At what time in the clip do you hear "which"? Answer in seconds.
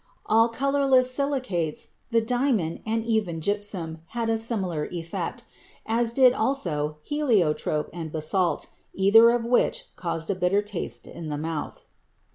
9.45-9.89